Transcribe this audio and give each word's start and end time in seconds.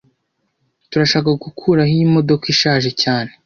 Turashaka 0.89 1.29
gukuraho 1.43 1.91
iyi 1.95 2.05
modoka 2.15 2.45
ishaje 2.53 2.89
cyane 3.01 3.31